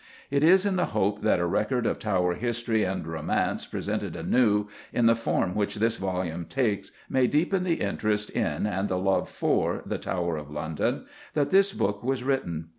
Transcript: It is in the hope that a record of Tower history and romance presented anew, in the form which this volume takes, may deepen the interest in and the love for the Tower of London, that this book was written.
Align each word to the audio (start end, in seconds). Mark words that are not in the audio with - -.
It 0.31 0.41
is 0.43 0.65
in 0.65 0.77
the 0.77 0.87
hope 0.97 1.21
that 1.21 1.39
a 1.39 1.45
record 1.45 1.85
of 1.85 1.99
Tower 1.99 2.33
history 2.33 2.83
and 2.83 3.05
romance 3.05 3.67
presented 3.67 4.15
anew, 4.15 4.67
in 4.91 5.05
the 5.05 5.15
form 5.15 5.53
which 5.53 5.75
this 5.75 5.97
volume 5.97 6.45
takes, 6.45 6.89
may 7.07 7.27
deepen 7.27 7.63
the 7.63 7.75
interest 7.81 8.31
in 8.31 8.65
and 8.65 8.89
the 8.89 8.97
love 8.97 9.29
for 9.29 9.83
the 9.85 9.99
Tower 9.99 10.37
of 10.37 10.49
London, 10.49 11.05
that 11.35 11.51
this 11.51 11.71
book 11.71 12.03
was 12.03 12.23
written. 12.23 12.69